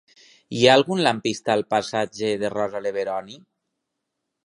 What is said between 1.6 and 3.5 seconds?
passatge de Rosa Leveroni?